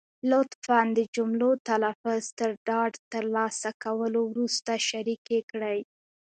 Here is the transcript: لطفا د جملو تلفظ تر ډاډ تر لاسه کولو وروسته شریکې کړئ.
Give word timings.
لطفا 0.29 0.79
د 0.97 0.99
جملو 1.15 1.49
تلفظ 1.69 2.23
تر 2.39 2.51
ډاډ 2.67 2.91
تر 3.11 3.23
لاسه 3.35 3.69
کولو 3.83 4.21
وروسته 4.31 4.71
شریکې 4.89 5.39
کړئ. 5.51 5.79